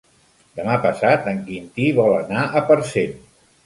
Demà 0.59 0.77
passat 0.85 1.29
en 1.33 1.43
Quintí 1.51 1.87
vol 2.01 2.19
anar 2.25 2.51
a 2.63 2.69
Parcent. 2.75 3.19